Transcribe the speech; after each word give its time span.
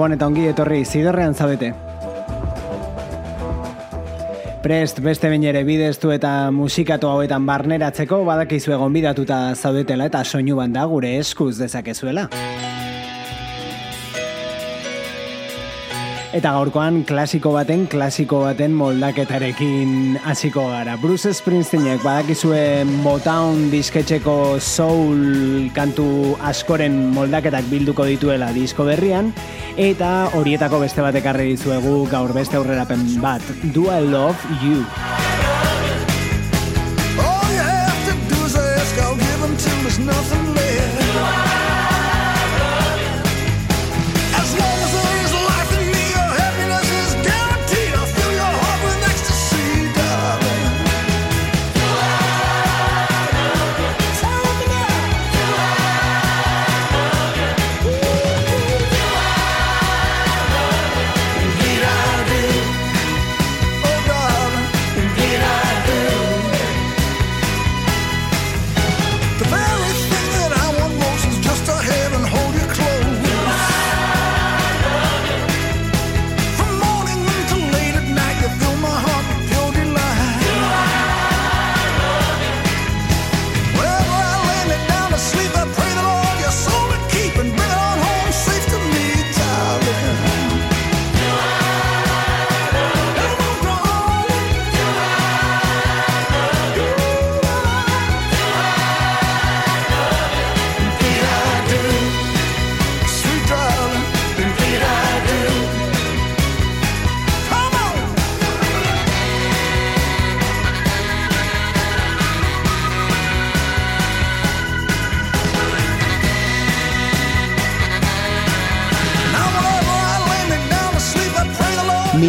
Gabon 0.00 0.14
eta 0.14 0.26
ongi 0.30 0.46
etorri 0.48 0.78
zidorrean 0.88 1.34
zaudete. 1.36 1.74
Prest 4.64 5.02
beste 5.04 5.28
bain 5.28 5.44
ere 5.44 5.60
bideztu 5.68 6.14
eta 6.14 6.30
musikatu 6.56 7.10
hauetan 7.10 7.44
barneratzeko 7.44 8.22
badakizu 8.24 8.72
egon 8.78 8.96
bidatuta 8.96 9.42
zaudetela 9.52 10.08
eta 10.08 10.24
soinu 10.24 10.56
banda 10.56 10.86
gure 10.88 11.12
eskuz 11.18 11.58
dezakezuela. 11.58 12.30
Eta 16.30 16.54
gaurkoan 16.54 17.02
klasiko 17.04 17.52
baten, 17.58 17.88
klasiko 17.90 18.44
baten 18.46 18.72
moldaketarekin 18.78 20.20
hasiko 20.24 20.68
gara. 20.70 20.96
Bruce 21.02 21.34
Springsteenek 21.34 22.00
badakizue 22.06 22.86
Motown 23.04 23.66
disketxeko 23.68 24.60
soul 24.62 25.68
kantu 25.76 26.38
askoren 26.40 27.02
moldaketak 27.12 27.66
bilduko 27.68 28.06
dituela 28.08 28.54
disko 28.56 28.86
berrian, 28.88 29.34
eta 29.76 30.30
horietako 30.38 30.80
beste 30.82 31.02
batek 31.04 31.26
arre 31.32 31.46
dizuegu 31.52 32.06
gaur 32.10 32.32
beste 32.36 32.56
aurrerapen 32.56 33.06
bat. 33.22 33.42
Do 33.74 33.90
I 33.90 34.00
love 34.00 34.38
you? 34.62 34.84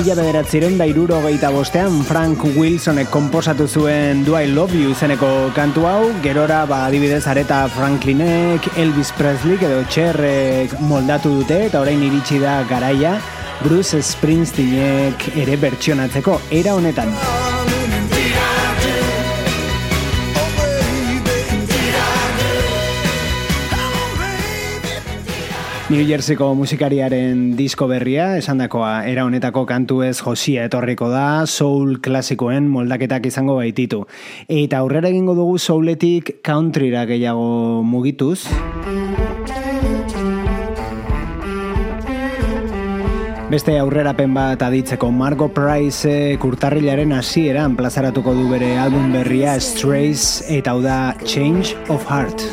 Mila 0.02 0.16
bederatziren 0.18 0.80
da 0.80 0.86
iruro 0.90 1.20
bostean 1.54 2.00
Frank 2.02 2.42
Wilsonek 2.56 3.12
komposatu 3.14 3.68
zuen 3.68 4.24
Do 4.26 4.34
I 4.34 4.48
Love 4.48 4.74
You 4.74 4.96
izeneko 4.96 5.52
kantu 5.54 5.86
hau, 5.86 6.12
gerora 6.24 6.66
ba 6.66 6.88
adibidez 6.88 7.28
areta 7.28 7.68
Franklinek, 7.70 8.66
Elvis 8.78 9.12
Presley 9.12 9.62
edo 9.62 9.84
Txerrek 9.86 10.74
moldatu 10.80 11.36
dute 11.44 11.68
eta 11.68 11.82
orain 11.82 12.02
iritsi 12.02 12.40
da 12.42 12.64
garaia. 12.64 13.20
Bruce 13.62 14.02
Springsteenek 14.02 15.36
ere 15.36 15.56
bertsionatzeko. 15.58 16.40
Era 16.50 16.74
honetan. 16.74 17.14
New 25.92 26.06
Jerseyko 26.08 26.54
musikariaren 26.56 27.58
disko 27.60 27.84
berria, 27.90 28.38
esandakoa 28.40 29.02
era 29.12 29.26
honetako 29.28 29.66
kantu 29.68 29.98
ez 30.08 30.22
josia 30.24 30.64
etorriko 30.70 31.10
da, 31.12 31.44
soul 31.44 31.98
klasikoen 32.00 32.70
moldaketak 32.72 33.28
izango 33.28 33.58
baititu. 33.58 34.00
Eta 34.48 34.80
aurrera 34.80 35.12
egingo 35.12 35.36
dugu 35.36 35.58
souletik 35.60 36.38
countryra 36.48 37.04
gehiago 37.12 37.84
mugituz. 37.84 38.46
Beste 43.52 43.76
aurrerapen 43.76 44.32
bat 44.40 44.64
aditzeko 44.64 45.12
Margo 45.12 45.52
Price 45.52 46.38
kurtarrilaren 46.40 47.12
hasieran 47.20 47.76
plazaratuko 47.76 48.32
du 48.40 48.48
bere 48.56 48.78
album 48.80 49.12
berria 49.12 49.60
Strays 49.60 50.40
eta 50.48 50.72
hau 50.72 50.80
da 50.88 51.18
Change 51.26 51.76
of 51.90 52.08
Heart. 52.08 52.48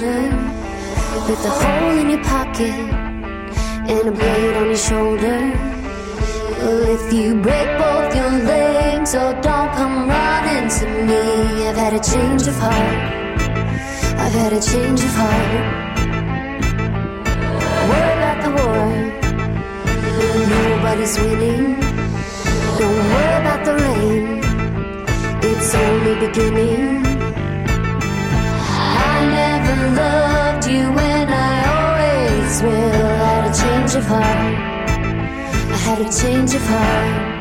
With 1.28 1.44
a 1.46 1.54
hole 1.54 2.00
in 2.02 2.10
your 2.10 2.24
pocket 2.24 2.97
and 3.88 4.08
a 4.08 4.12
blade 4.12 4.56
on 4.56 4.66
your 4.66 4.76
shoulder. 4.76 5.38
Well, 6.60 6.82
if 6.96 7.12
you 7.12 7.40
break 7.40 7.68
both 7.78 8.14
your 8.14 8.32
legs, 8.52 9.14
oh, 9.14 9.32
don't 9.40 9.72
come 9.78 10.08
running 10.08 10.68
to 10.78 10.86
me. 11.08 11.22
I've 11.68 11.76
had 11.76 11.94
a 11.94 12.02
change 12.12 12.46
of 12.46 12.56
heart. 12.58 12.98
I've 14.22 14.36
had 14.42 14.52
a 14.52 14.60
change 14.60 15.00
of 15.08 15.14
heart. 15.20 15.52
Worry 17.90 18.14
about 18.18 18.38
the 18.44 18.52
war. 18.58 18.88
Nobody's 20.52 21.16
winning. 21.18 21.80
Don't 22.78 22.98
worry 23.12 23.36
about 23.42 23.60
the 23.64 23.74
rain. 23.84 24.24
It's 25.50 25.74
only 25.74 26.14
beginning. 26.26 27.06
I 29.10 29.16
never 29.38 29.76
loved 30.02 30.66
you 30.66 30.84
when 30.92 31.26
I 31.32 31.54
always 31.76 32.62
will 32.62 32.97
of 33.98 34.06
heart. 34.06 34.24
I 34.24 35.76
had 35.76 36.00
a 36.00 36.10
change 36.12 36.54
of 36.54 36.62
heart. 36.62 37.37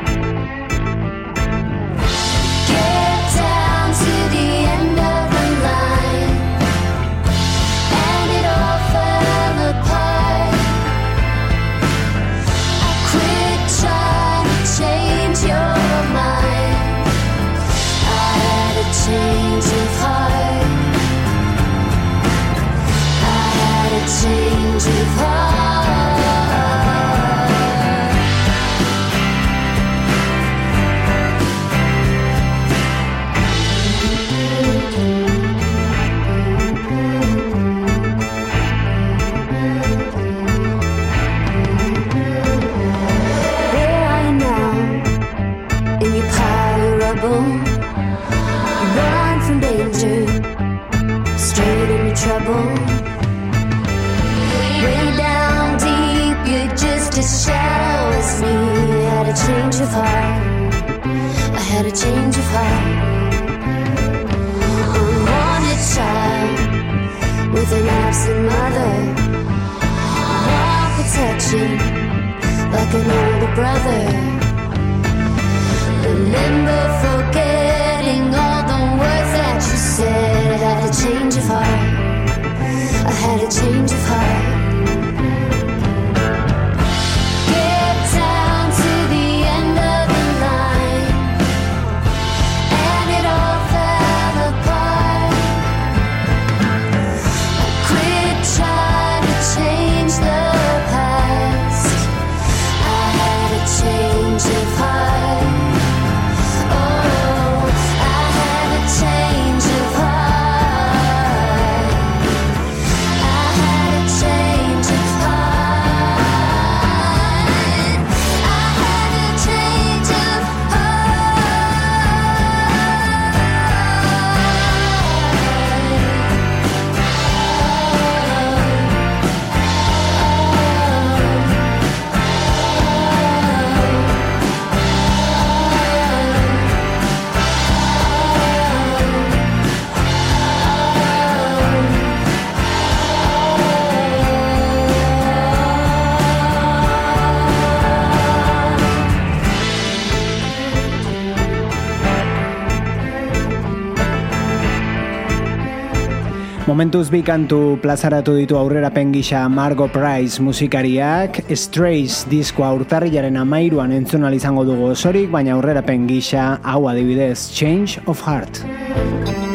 Momentuz 156.77 157.07
bi 157.09 157.23
kantu 157.25 157.79
plazaratu 157.81 158.35
ditu 158.37 158.53
aurrera 158.53 158.91
pengisa 158.93 159.39
Margo 159.49 159.87
Price 159.89 160.37
musikariak, 160.37 161.39
Strays 161.49 162.19
diskoa 162.29 162.69
urtarrilaren 162.77 163.41
amairuan 163.41 163.97
entzun 163.97 164.29
izango 164.29 164.61
dugu 164.61 164.91
osorik, 164.93 165.31
baina 165.33 165.57
aurrera 165.57 165.81
pengisa 165.81 166.59
hau 166.61 166.85
adibidez 166.85 167.49
Change 167.49 167.97
of 168.05 168.21
Heart. 168.21 169.46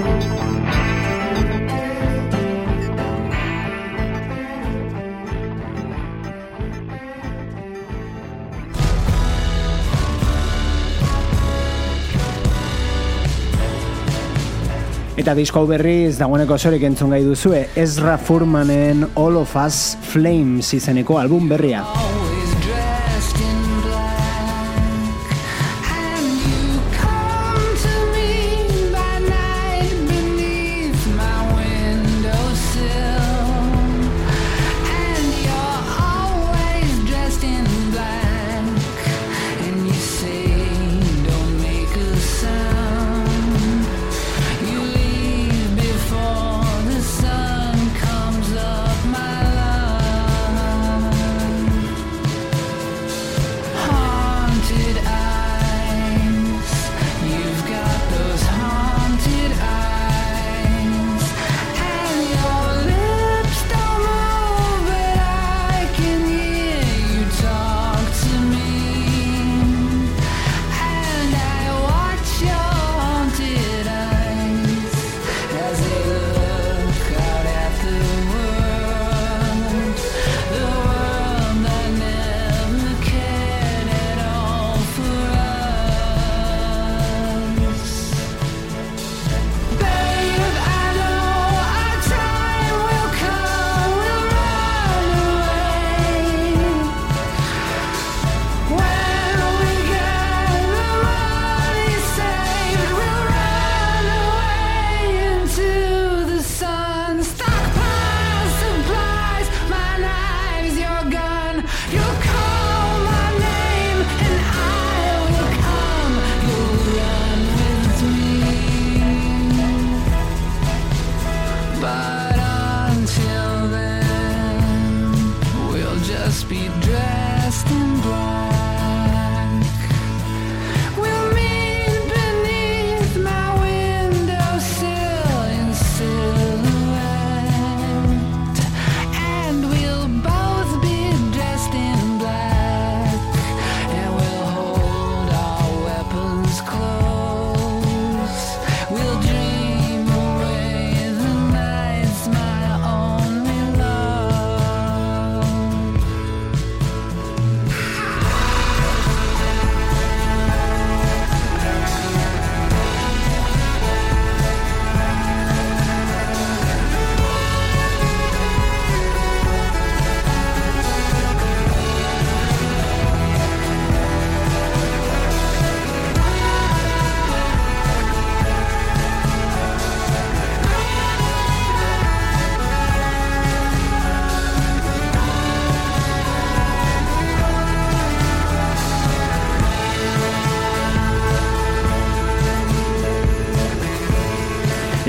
Eta 15.23 15.37
disko 15.39 15.61
berriz 15.71 16.17
dagoeneko 16.19 16.57
sorik 16.59 16.83
entzun 16.89 17.13
gai 17.15 17.21
duzue 17.23 17.61
Ezra 17.79 18.17
Furmanen 18.19 19.05
All 19.15 19.39
of 19.39 19.55
Us 19.55 19.95
Flames 20.11 20.73
izeneko 20.75 21.21
album 21.23 21.47
berria. 21.53 21.85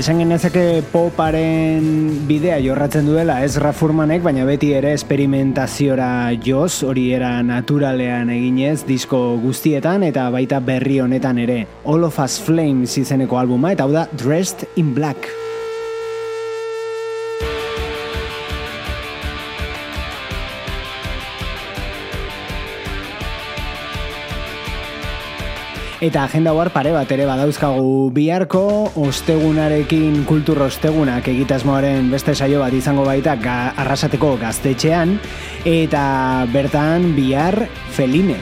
Esan 0.04 0.18
genezake 0.20 0.82
poparen 0.92 1.86
bidea 2.28 2.58
jorratzen 2.60 3.06
duela 3.08 3.38
ez 3.40 3.54
Rafurmanek, 3.56 4.20
baina 4.26 4.42
beti 4.44 4.74
ere 4.76 4.90
esperimentaziora 4.92 6.08
joz, 6.44 6.82
hori 6.84 7.06
era 7.16 7.30
naturalean 7.40 8.28
eginez 8.34 8.82
disko 8.84 9.22
guztietan 9.40 10.04
eta 10.10 10.26
baita 10.34 10.58
berri 10.60 10.98
honetan 11.00 11.40
ere. 11.46 11.56
All 11.88 12.04
of 12.04 12.20
Us 12.20 12.36
Flames 12.36 12.98
izeneko 13.00 13.40
albuma 13.40 13.72
eta 13.72 13.88
hau 13.88 13.96
da 13.96 14.04
Dressed 14.12 14.68
in 14.76 14.92
Black. 14.92 15.43
Eta 26.04 26.26
agenda 26.28 26.52
guar 26.52 26.68
pare 26.68 26.90
bat 26.92 27.08
ere 27.14 27.24
badauzkagu 27.24 28.10
biharko, 28.12 28.60
ostegunarekin 29.06 30.18
kultur 30.28 30.60
ostegunak 30.66 31.30
egitasmoaren 31.32 32.10
beste 32.12 32.34
saio 32.34 32.60
bat 32.60 32.76
izango 32.76 33.06
baita 33.08 33.38
ga, 33.40 33.56
arrasateko 33.86 34.34
gaztetxean, 34.42 35.16
eta 35.64 36.04
bertan 36.52 37.14
bihar 37.16 37.62
feline. 37.96 38.36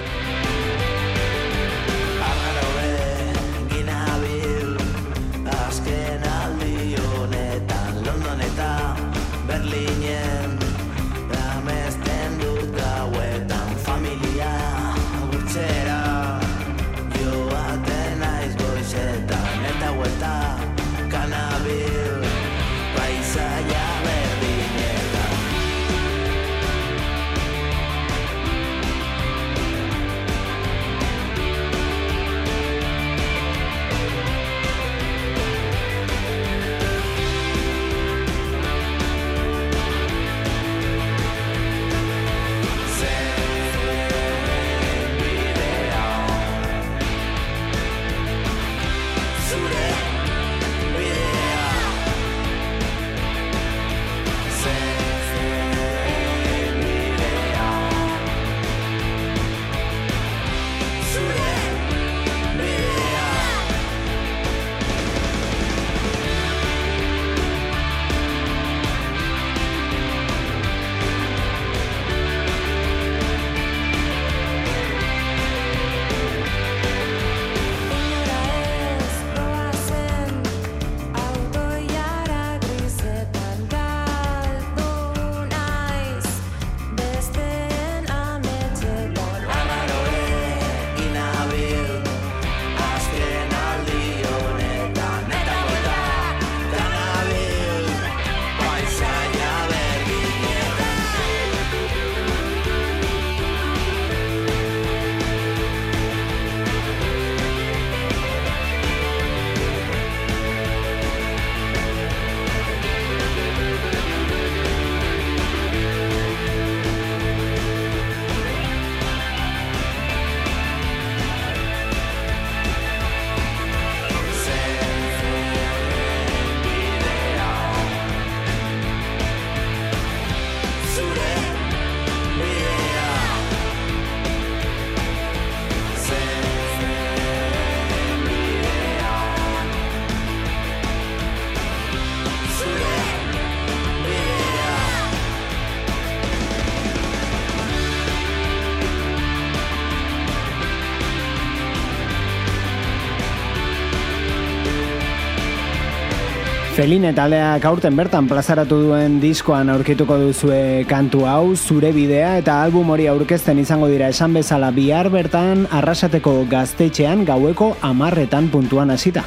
Feline 156.82 157.12
taldeak 157.14 157.62
aurten 157.68 157.94
bertan 157.94 158.26
plazaratu 158.26 158.74
duen 158.88 159.20
diskoan 159.22 159.68
aurkituko 159.70 160.16
duzue 160.18 160.82
kantu 160.90 161.20
hau, 161.30 161.54
zure 161.54 161.92
bidea 161.94 162.32
eta 162.40 162.56
album 162.64 162.90
hori 162.90 163.06
aurkezten 163.06 163.60
izango 163.62 163.86
dira 163.92 164.08
esan 164.10 164.34
bezala 164.34 164.72
bihar 164.74 165.06
bertan 165.14 165.62
arrasateko 165.70 166.34
gaztetxean 166.50 167.22
gaueko 167.30 167.76
amarretan 167.92 168.50
puntuan 168.50 168.90
hasita. 168.90 169.22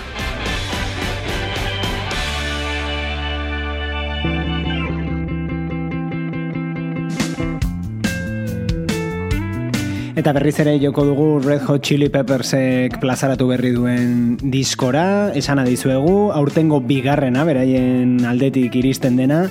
Eta 10.25 10.33
berriz 10.33 10.55
ere 10.57 10.71
joko 10.81 11.03
dugu 11.05 11.25
Red 11.37 11.67
Hot 11.69 11.83
Chili 11.85 12.07
Peppersek 12.09 12.95
plazaratu 12.97 13.45
berri 13.45 13.69
duen 13.75 14.39
diskora, 14.41 15.29
esan 15.37 15.59
adizuegu, 15.61 16.31
aurtengo 16.33 16.79
bigarrena, 16.81 17.43
beraien 17.45 18.25
aldetik 18.25 18.73
iristen 18.79 19.19
dena, 19.21 19.43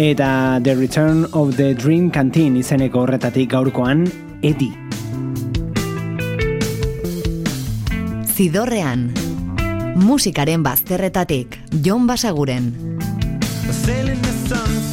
eta 0.00 0.62
The 0.64 0.74
Return 0.78 1.26
of 1.36 1.58
the 1.58 1.74
Dream 1.74 2.08
Canteen 2.08 2.56
izeneko 2.56 3.02
horretatik 3.02 3.50
gaurkoan, 3.52 4.06
Edi. 4.40 4.70
Zidorrean, 8.32 9.10
musikaren 10.08 10.64
bazterretatik, 10.64 11.60
Jon 11.84 12.08
Basaguren. 12.08 12.72
Sailing 13.84 14.24
the 14.24 14.32
sunset 14.48 14.83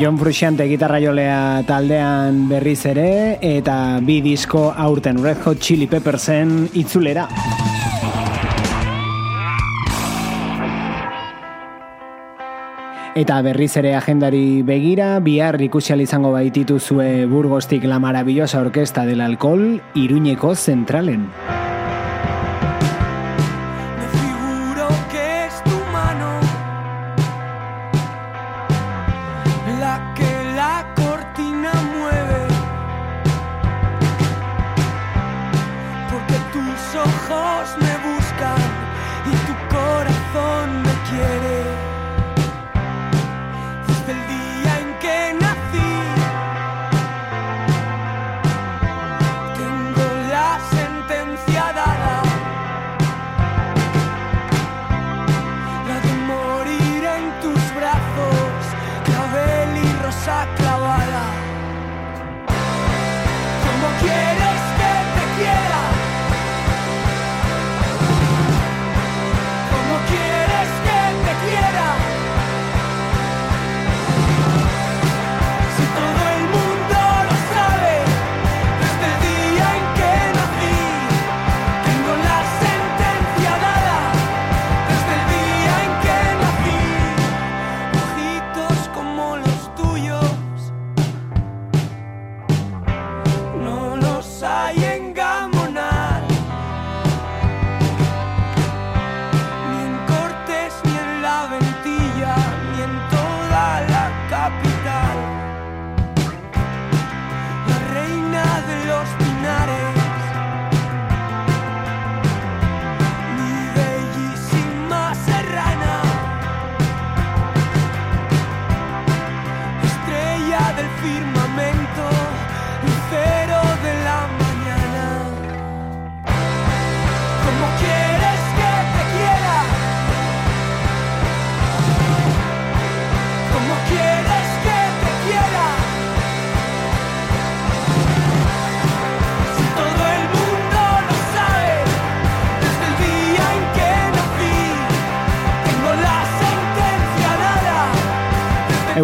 John 0.00 0.16
Frusciante 0.16 0.64
gitarra 0.64 0.96
jolea 0.96 1.62
taldean 1.68 2.46
berriz 2.48 2.86
ere 2.88 3.36
eta 3.44 3.98
bi 4.00 4.22
disko 4.24 4.70
aurten 4.72 5.20
Red 5.20 5.44
Hot 5.44 5.60
Chili 5.60 5.84
Peppersen 5.92 6.70
itzulera. 6.72 7.26
Eta 13.12 13.42
berriz 13.44 13.74
ere 13.76 13.92
agendari 13.94 14.62
begira, 14.64 15.18
bihar 15.20 15.60
ikusial 15.60 16.00
izango 16.00 16.32
baititu 16.32 16.80
zue 16.80 17.26
Burgostik 17.28 17.84
la 17.84 17.98
maravillosa 18.00 18.62
orkesta 18.64 19.04
del 19.04 19.20
alcohol, 19.20 19.82
Iruñeko 19.92 20.54
zentralen. 20.56 21.28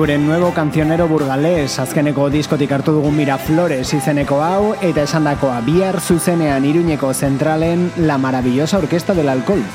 Euren 0.07 0.25
nuevo 0.25 0.55
cancionero 0.55 1.09
burgalés 1.11 1.81
azkeneko 1.83 2.29
diskotik 2.31 2.71
hartu 2.77 2.95
dugun 2.95 3.17
Miraflores 3.19 3.89
izeneko 3.99 4.39
hau 4.39 4.77
eta 4.79 5.03
esandakoa 5.03 5.59
bihar 5.67 5.99
zuzenean 5.99 6.71
Iruñeko 6.71 7.11
zentralen 7.13 7.89
La 7.97 8.17
maravillosa 8.17 8.79
orquesta 8.79 9.19
del 9.19 9.29
alcohol. 9.29 9.67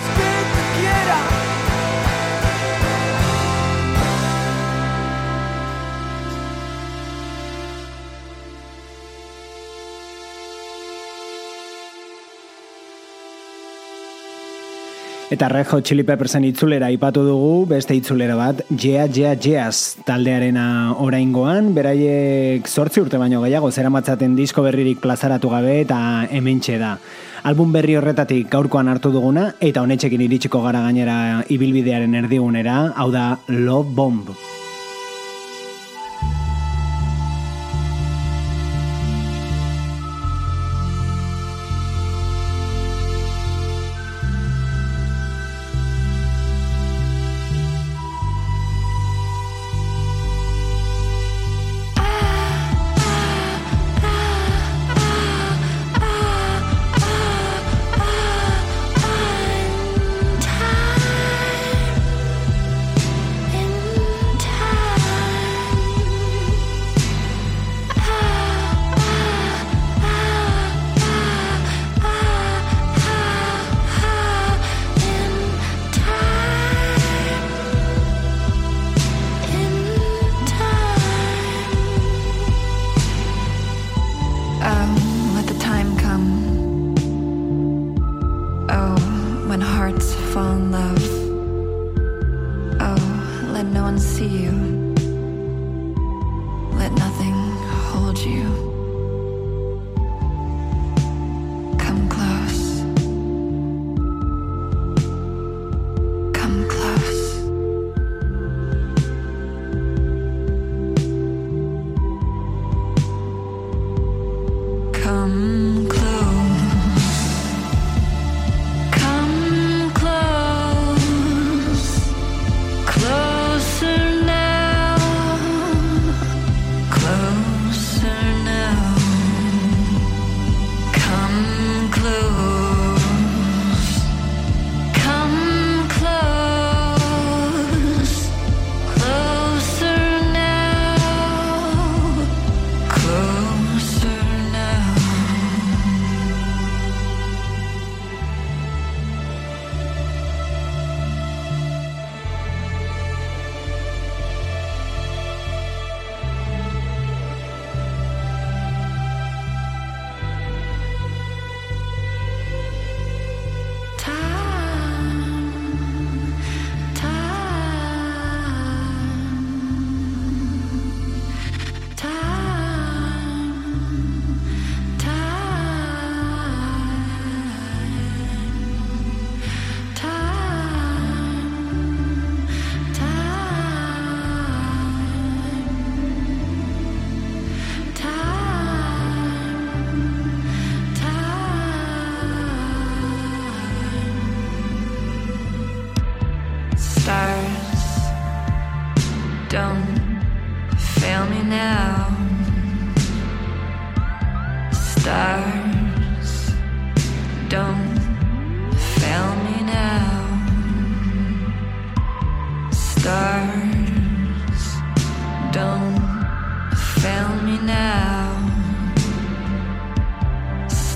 Eta 15.31 15.47
Red 15.47 15.67
Hot 15.71 15.85
Chili 15.87 16.03
Peppersen 16.03 16.43
itzulera 16.43 16.89
ipatu 16.91 17.21
dugu, 17.23 17.63
beste 17.69 17.95
itzulera 17.95 18.35
bat, 18.35 18.65
Jea 18.67 19.05
Jea 19.07 19.31
Jeaz 19.39 19.95
taldearena 20.03 20.65
oraingoan, 20.99 21.69
beraiek 21.71 22.67
sortzi 22.67 22.99
urte 22.99 23.15
baino 23.15 23.39
gehiago, 23.39 23.71
zera 23.71 23.87
matzaten 23.89 24.35
disko 24.35 24.67
berririk 24.67 24.99
plazaratu 24.99 25.47
gabe 25.55 25.79
eta 25.85 26.27
hemen 26.29 26.59
da. 26.59 26.97
Album 27.43 27.71
berri 27.71 27.95
horretatik 27.95 28.49
gaurkoan 28.51 28.89
hartu 28.89 29.09
duguna, 29.09 29.53
eta 29.61 29.81
honetxekin 29.81 30.27
iritsiko 30.27 30.61
gara 30.63 30.81
gainera 30.81 31.45
ibilbidearen 31.47 32.13
erdigunera, 32.13 32.91
hau 32.97 33.09
da 33.09 33.39
Love 33.47 33.95
Bomb. 33.95 34.35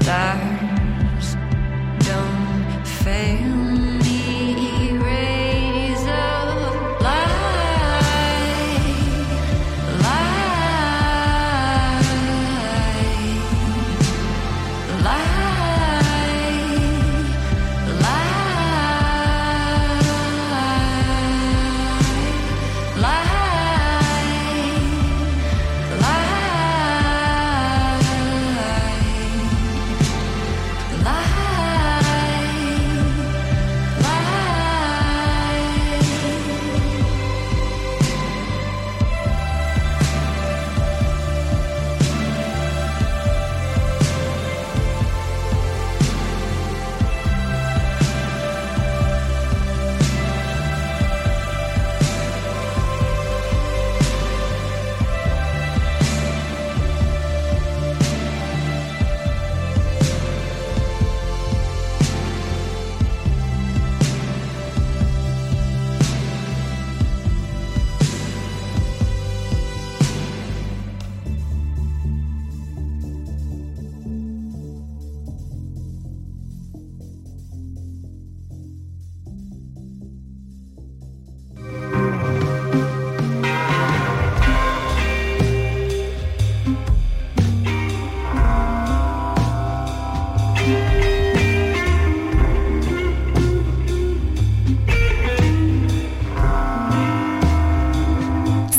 side. 0.06 0.55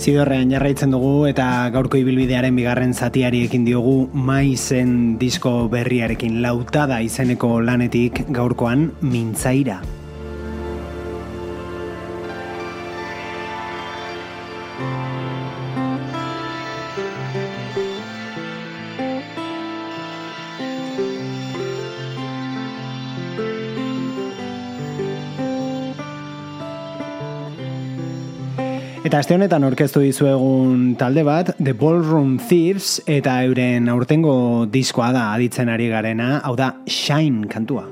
Zidorrean 0.00 0.48
jarraitzen 0.48 0.94
dugu 0.94 1.26
eta 1.28 1.46
gaurko 1.74 1.98
ibilbidearen 2.00 2.56
bigarren 2.56 2.94
zatiari 2.96 3.42
ekin 3.44 3.66
diogu 3.68 4.08
maizen 4.30 4.94
disko 5.20 5.52
berriarekin 5.68 6.40
lautada 6.40 7.02
izeneko 7.04 7.58
lanetik 7.60 8.24
gaurkoan 8.32 8.88
mintzaira. 9.04 9.82
Eta 29.10 29.24
aste 29.24 29.34
honetan 29.34 29.64
orkestu 29.66 30.04
dizuegun 30.04 30.92
talde 30.94 31.24
bat, 31.26 31.48
The 31.58 31.72
Ballroom 31.74 32.36
Thieves, 32.38 33.00
eta 33.10 33.40
euren 33.42 33.88
aurtengo 33.90 34.34
diskoa 34.70 35.08
da 35.10 35.24
aditzen 35.34 35.66
ari 35.66 35.88
garena, 35.90 36.28
hau 36.46 36.52
da 36.54 36.68
Shine 36.86 37.48
kantua. 37.50 37.82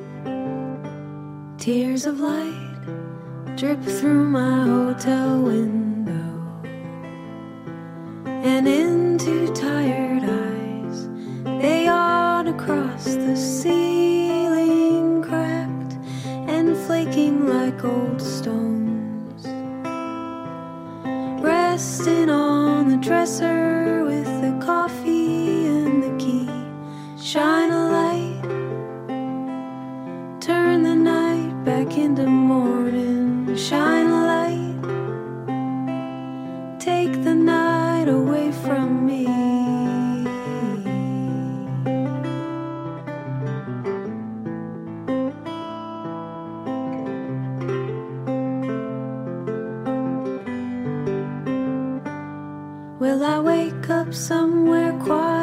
Tears 1.59 2.07
of 2.07 2.21
light 2.23 2.87
drip 3.57 3.83
through 3.83 4.31
my 4.31 4.63
hotel 4.63 5.43
window 5.43 6.39
And 8.47 8.69
into 8.69 9.53
tired 9.55 10.23
eyes 10.23 11.09
They 11.61 11.87
yawn 11.87 12.47
across 12.47 13.07
the 13.07 13.35
ceiling 13.35 15.21
Cracked 15.27 15.99
and 16.47 16.77
flaking 16.87 17.49
like 17.49 17.85
old 17.85 18.23
stone 18.23 18.78
resting 21.79 22.29
on 22.29 22.89
the 22.89 22.97
dresser 22.97 24.03
with 24.05 24.27
the 24.43 24.51
coffee 24.67 25.67
and 25.67 26.03
the 26.03 26.11
key. 26.19 26.51
Shine 27.17 27.71
a 27.71 27.83
light, 27.99 28.43
turn 30.41 30.83
the 30.83 30.97
night 30.97 31.65
back 31.65 31.97
into 31.97 32.27
morning. 32.27 33.55
Shine 33.55 34.07
a 34.07 34.11
light, 34.11 34.28
Will 53.09 53.25
I 53.25 53.39
wake 53.41 53.89
up 53.89 54.13
somewhere 54.13 54.93
quiet 55.03 55.38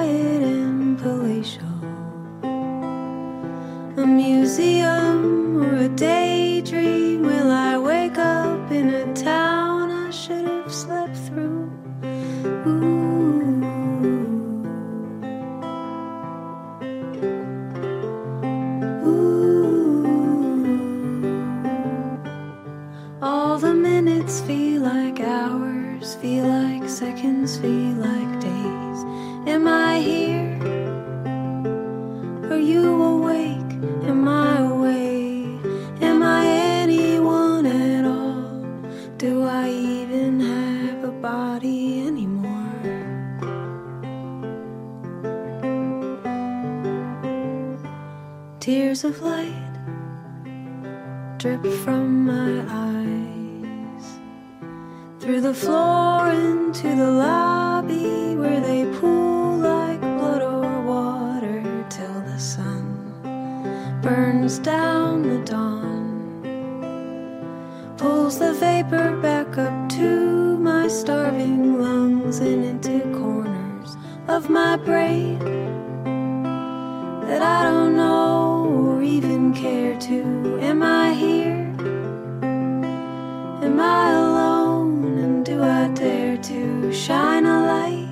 shine 86.96 87.46
a 87.46 87.60
light? 87.68 88.08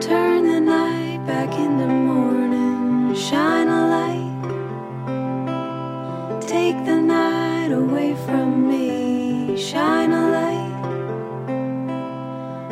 Turn 0.00 0.48
the 0.48 0.60
night 0.60 1.20
back 1.26 1.52
into 1.52 1.86
morning, 1.86 3.14
shine 3.14 3.68
a 3.68 3.82
light. 3.94 4.40
Take 6.40 6.78
the 6.86 6.96
night 6.96 7.70
away 7.72 8.16
from 8.24 8.66
me, 8.66 9.56
shine 9.60 10.12
a 10.12 10.24
light. 10.32 10.80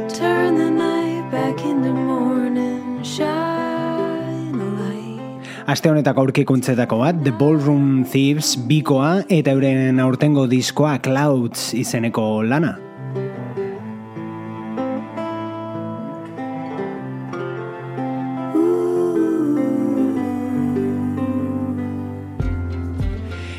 Turn 0.08 0.56
the 0.56 0.70
night 0.70 1.30
back 1.30 1.60
into 1.60 1.92
morning, 1.92 3.02
shine 3.04 4.56
a 4.56 4.70
light. 4.80 5.44
Aste 5.68 5.92
honetako 5.92 6.24
aurkikuntzetako 6.24 7.04
bat, 7.04 7.22
The 7.28 7.36
Ballroom 7.36 8.04
Thieves 8.08 8.56
bikoa 8.56 9.28
eta 9.28 9.52
euren 9.52 10.00
aurtengo 10.00 10.48
diskoa 10.48 10.96
Clouds 11.04 11.74
izeneko 11.76 12.42
lana. 12.42 12.87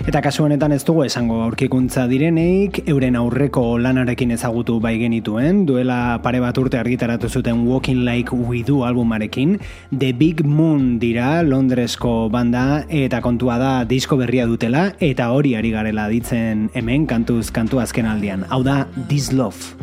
Eta 0.09 0.23
kasu 0.25 0.41
honetan 0.41 0.73
ez 0.73 0.79
dugu 0.81 1.03
esango 1.05 1.35
aurkikuntza 1.45 2.07
direneik, 2.09 2.79
euren 2.89 3.13
aurreko 3.19 3.61
lanarekin 3.77 4.31
ezagutu 4.33 4.79
bai 4.81 4.95
genituen, 4.97 5.59
duela 5.69 6.17
pare 6.23 6.39
bat 6.41 6.57
urte 6.57 6.79
argitaratu 6.79 7.27
zuten 7.29 7.59
Walking 7.67 7.99
Like 8.07 8.33
We 8.33 8.63
Do 8.65 8.79
albumarekin, 8.87 9.59
The 9.91 10.09
Big 10.17 10.41
Moon 10.41 10.97
dira 10.97 11.43
Londresko 11.45 12.13
banda 12.33 12.87
eta 12.89 13.19
kontua 13.21 13.59
da 13.61 13.73
disko 13.85 14.17
berria 14.17 14.47
dutela 14.49 14.95
eta 14.97 15.27
hori 15.29 15.51
ari 15.59 15.69
garela 15.75 16.07
ditzen 16.09 16.71
hemen 16.73 17.05
kantuz 17.05 17.51
kantu 17.53 17.77
azken 17.83 18.09
aldian. 18.09 18.47
Hau 18.49 18.63
da 18.65 18.87
This 19.11 19.29
Love. 19.29 19.75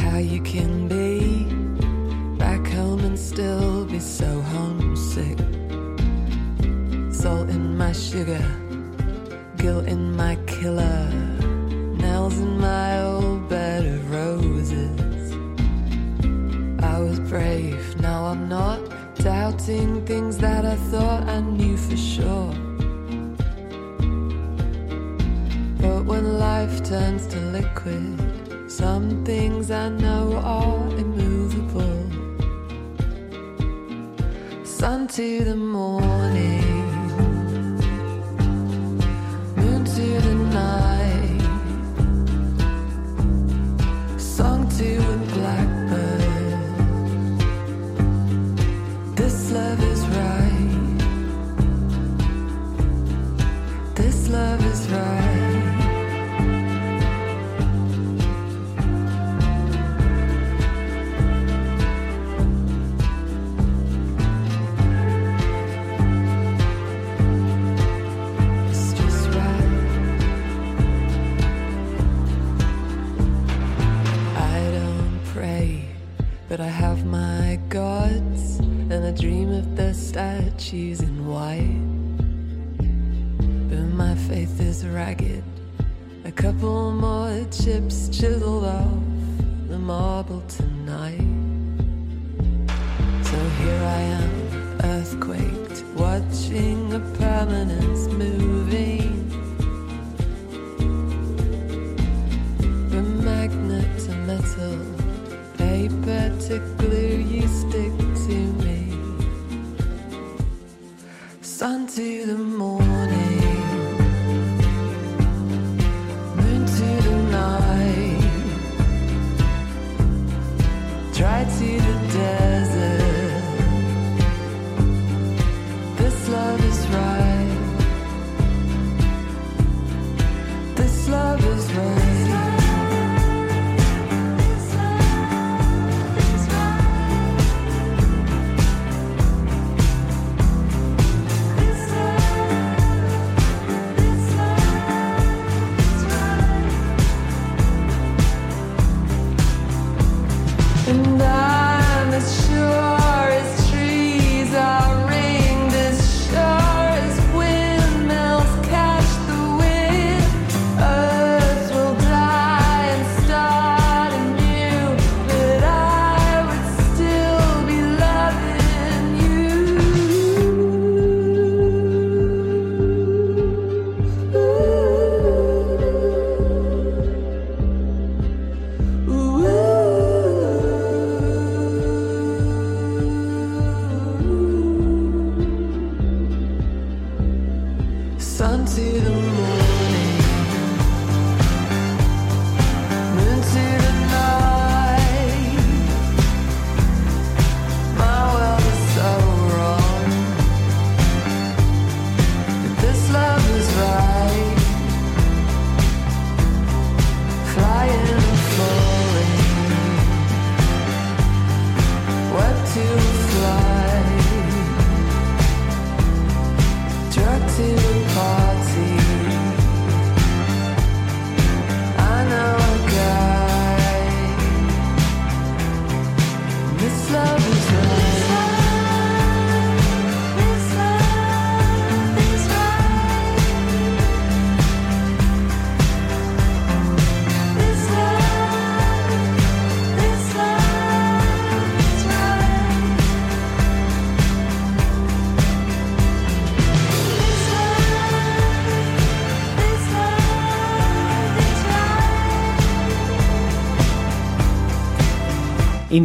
How 0.00 0.16
you 0.16 0.40
can 0.48 0.88
be 0.88 1.44
back 2.38 2.64
home 2.72 3.04
and 3.04 3.18
still 3.18 3.84
be 3.84 4.00
so 4.00 4.32
homesick 4.48 5.36
Salt 7.12 7.50
in 7.50 7.76
my 7.76 7.92
sugar 7.92 8.40
guilt 9.58 9.86
in 9.86 10.14
my 10.14 10.36
killer, 10.46 11.10
nails 11.98 12.38
in 12.38 12.58
my 12.60 13.02
old 13.02 13.48
bed 13.48 13.84
of 13.84 14.10
roses. 14.10 15.32
I 16.80 17.00
was 17.00 17.18
brave, 17.18 18.00
now 18.00 18.26
I'm 18.26 18.48
not, 18.48 18.80
doubting 19.16 20.06
things 20.06 20.38
that 20.38 20.64
I 20.64 20.76
thought 20.90 21.24
I 21.24 21.40
knew 21.40 21.76
for 21.76 21.96
sure. 21.96 22.54
But 25.82 26.04
when 26.04 26.38
life 26.38 26.84
turns 26.84 27.26
to 27.26 27.38
liquid, 27.58 28.70
some 28.70 29.24
things 29.24 29.72
I 29.72 29.88
know 29.88 30.36
are 30.36 30.88
immovable. 31.04 31.98
Sun 34.64 35.08
to 35.08 35.44
the 35.44 35.56
morning. 35.56 36.67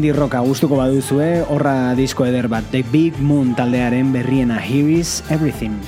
indie 0.03 0.19
rocka 0.19 0.41
gustuko 0.43 0.75
baduzue, 0.75 1.45
horra 1.47 1.95
disko 1.95 2.25
eder 2.27 2.49
bat 2.51 2.67
The 2.75 2.83
Big 2.91 3.21
Moon 3.23 3.55
taldearen 3.55 4.11
berriena 4.11 4.59
Here 4.59 4.99
is 4.99 5.21
Everything. 5.31 5.79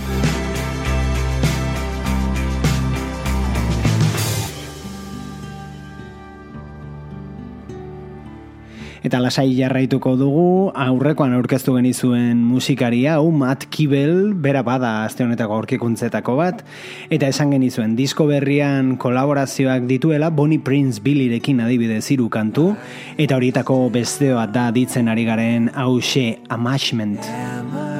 eta 9.15 9.21
lasai 9.23 9.53
jarraituko 9.55 10.17
dugu 10.19 10.47
aurrekoan 10.75 11.31
aurkeztu 11.37 11.77
genizuen 11.77 12.41
musikaria 12.43 13.13
hau 13.15 13.29
Matt 13.31 13.69
Kibel 13.71 14.33
bera 14.43 14.59
bada 14.67 15.05
aste 15.05 15.23
honetako 15.23 15.55
aurkikuntzetako 15.61 16.35
bat 16.35 16.65
eta 17.07 17.31
esan 17.31 17.55
genizuen 17.55 17.95
disko 17.95 18.27
berrian 18.27 18.97
kolaborazioak 18.99 19.87
dituela 19.87 20.33
Bonnie 20.35 20.59
Prince 20.59 20.99
Billyrekin 20.99 21.63
adibidez 21.63 22.03
hiru 22.11 22.27
kantu 22.27 22.73
eta 23.15 23.39
horietako 23.39 23.85
besteoa 23.95 24.49
da 24.51 24.67
ditzen 24.75 25.07
ari 25.07 25.23
garen 25.31 25.71
hause 25.79 26.33
Amashment. 26.51 27.94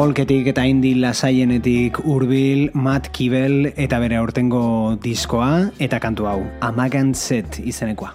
Folketik 0.00 0.46
eta 0.48 0.62
indi 0.64 0.94
lasaienetik 0.96 1.98
urbil, 2.08 2.70
Matt 2.72 3.10
Kibel 3.12 3.66
eta 3.68 3.98
bere 4.00 4.16
aurtengo 4.16 4.96
diskoa 5.04 5.66
eta 5.76 5.98
kantu 6.00 6.24
hau, 6.24 6.38
Amagan 6.64 7.10
Set 7.12 7.58
izenekoa. 7.60 8.14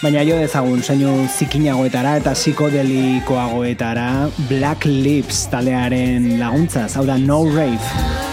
Baina 0.00 0.24
jo 0.24 0.40
dezagun, 0.40 0.80
zeinu 0.80 1.28
zikinagoetara 1.28 2.16
eta 2.22 2.32
psikodelikoagoetara 2.32 4.08
Black 4.48 4.88
Lips 4.88 5.44
talearen 5.52 6.38
laguntza, 6.40 6.88
hau 6.96 7.04
da 7.04 7.20
No 7.20 7.44
Rave. 7.44 8.30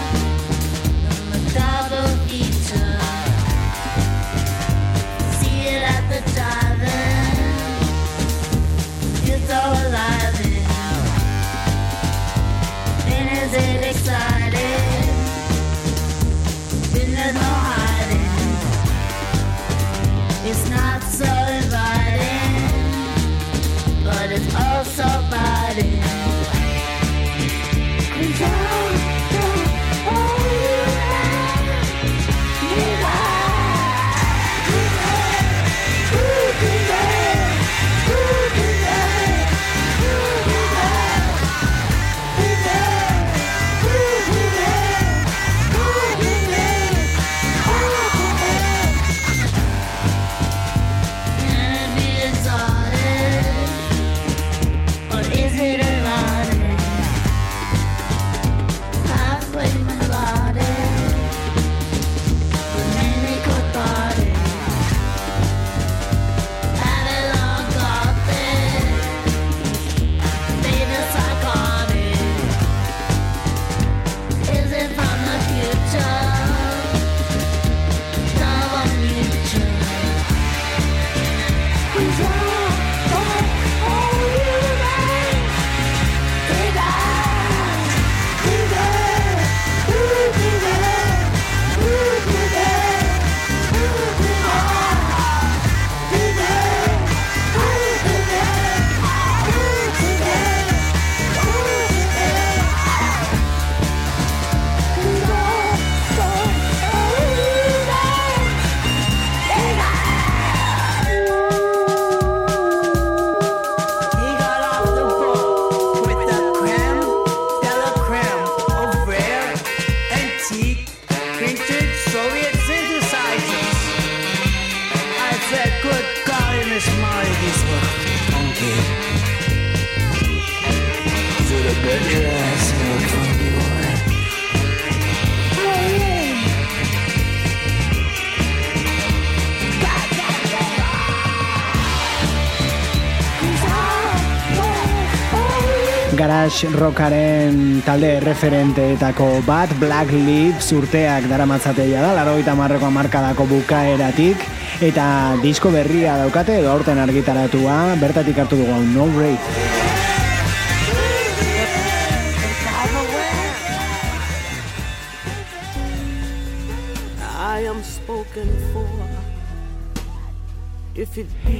Garage 146.18 146.66
rockaren 146.74 147.78
talde 147.86 148.18
referenteetako 148.24 149.28
bat 149.46 149.70
Black 149.78 150.10
Lips 150.10 150.72
urteak 150.74 151.28
dara 151.30 151.46
matzateia 151.46 152.02
da, 152.02 152.10
laro 152.16 152.34
eta 152.42 152.56
marreko 152.58 152.88
amarkadako 152.90 153.46
bukaeratik 153.52 154.42
eta 154.90 155.08
disko 155.44 155.70
berria 155.74 156.18
daukate 156.18 156.58
edo 156.58 156.72
aurten 156.74 156.98
argitaratua 157.04 157.78
bertatik 158.02 158.42
hartu 158.42 158.58
dugu 158.64 158.82
No 158.90 159.06
Rate. 159.14 159.87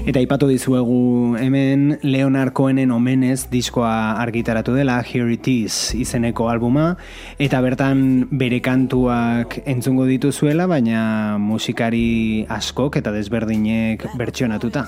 Eta 0.08 0.22
ipatu 0.24 0.46
dizuegu 0.48 1.36
hemen 1.36 1.98
Leonard 2.00 2.54
Cohenen 2.56 2.94
omenez 2.96 3.50
diskoa 3.52 4.16
argitaratu 4.22 4.72
dela 4.72 5.02
Here 5.04 5.34
It 5.34 5.44
Is 5.52 5.92
izeneko 5.92 6.46
albuma 6.48 6.94
eta 7.36 7.60
bertan 7.60 8.24
bere 8.30 8.62
kantuak 8.64 9.58
entzungo 9.68 10.06
dituzuela 10.08 10.64
baina 10.64 11.36
musikari 11.36 12.46
askok 12.48 12.96
eta 13.02 13.12
desberdinek 13.12 14.06
bertsionatuta. 14.16 14.86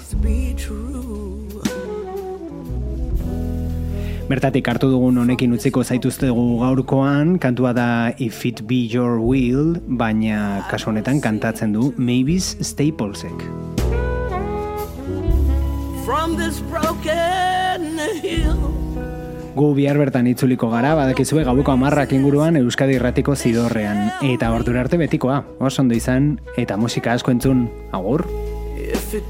Bertatik 4.31 4.71
hartu 4.73 4.89
dugun 4.89 5.21
honekin 5.21 5.53
utziko 5.53 5.85
zaituztegu 5.85 6.47
gaurkoan, 6.63 7.37
kantua 7.37 7.75
da 7.77 7.89
If 8.17 8.47
It 8.47 8.65
Be 8.65 8.87
Your 8.89 9.21
Will, 9.21 9.75
baina 9.85 10.65
kasu 10.71 10.95
honetan 10.95 11.21
kantatzen 11.21 11.77
du 11.77 11.93
Mavis 11.99 12.55
Staplesek. 12.63 13.70
From 16.05 16.37
this 16.37 16.61
broken 16.71 17.99
hill 18.23 18.71
Gu 19.55 19.75
bihar 19.75 19.99
bertan 19.99 20.29
itzuliko 20.31 20.71
gara, 20.71 20.95
badakizue 20.95 21.43
gabuko 21.45 21.73
amarrak 21.75 22.13
inguruan 22.15 22.57
Euskadi 22.61 22.95
Irratiko 22.97 23.35
zidorrean. 23.35 24.13
Eta 24.23 24.53
ordura 24.55 24.85
arte 24.85 24.97
betikoa, 25.01 25.43
oso 25.59 25.83
ondo 25.83 25.99
izan, 25.99 26.37
eta 26.57 26.79
musika 26.79 27.13
asko 27.19 27.35
entzun, 27.35 27.67
agur? 27.93 28.29
If 28.79 29.15
it 29.15 29.27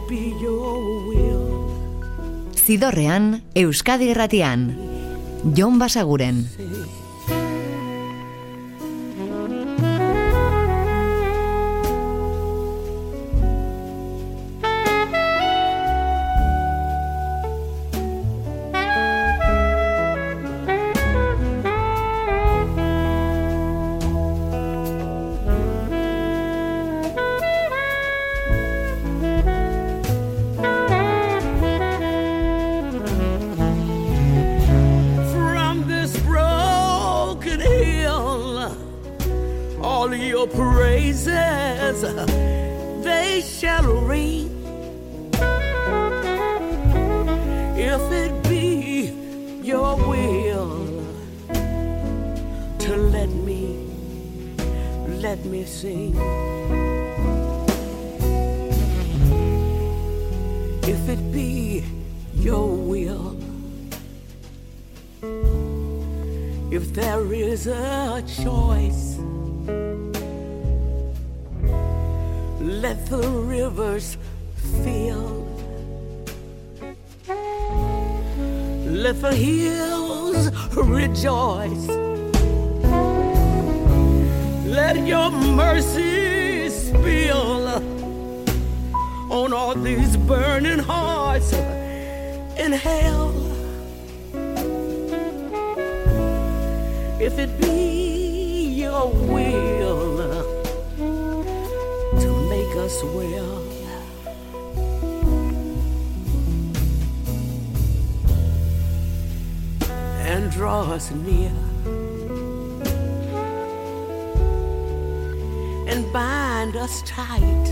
be 115.97 116.13
bind 116.13 116.77
us 116.77 117.03
tight. 117.03 117.67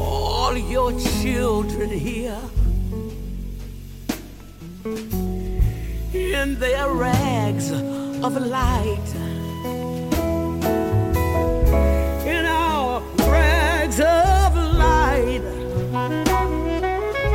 All 0.00 0.56
your 0.56 0.92
children 1.20 1.90
here 1.90 2.38
in 6.12 6.58
their 6.58 6.88
rags 6.90 7.70
of 7.70 8.36
light. 8.46 9.14
In 12.26 12.46
our 12.46 13.00
rags 13.28 14.00
of 14.00 14.54
light, 14.56 15.42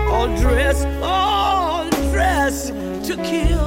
all 0.09 0.27
dressed, 0.37 0.87
all 1.01 1.89
dressed 2.11 2.67
to 3.07 3.15
kill. 3.23 3.66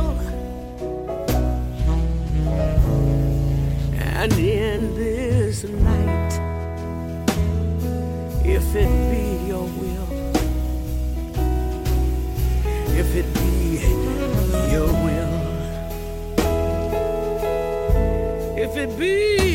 If 8.72 8.76
it 8.76 9.10
be 9.10 9.48
your 9.48 9.64
will, 9.64 10.08
if 12.96 13.16
it 13.16 13.34
be 13.34 13.80
your 14.70 14.86
will. 14.86 15.40
if 18.56 18.76
it 18.76 18.96
be 18.96 19.49